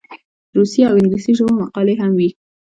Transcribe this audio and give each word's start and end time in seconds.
روسي 0.57 0.81
او 0.89 0.95
انګلیسي 0.99 1.31
ژبو 1.37 1.53
مقالې 1.61 1.93
هم 1.97 2.11
وې. 2.17 2.29